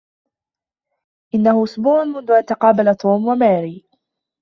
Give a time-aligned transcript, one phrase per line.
[1.35, 3.85] إنه أسبوع منذ أن تقابل توم وماري